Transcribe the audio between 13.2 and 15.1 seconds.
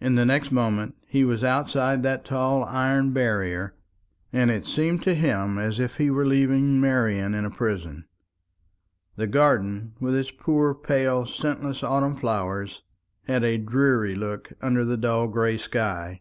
had a dreary look under the